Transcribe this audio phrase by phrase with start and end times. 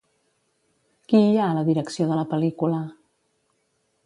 [1.13, 2.81] Qui hi ha a la direcció de la pel·lícula?